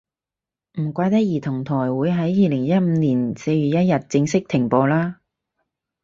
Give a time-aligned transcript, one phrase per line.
[0.79, 5.21] 唔怪得兒童台會喺二零一五年四月一日正式停播啦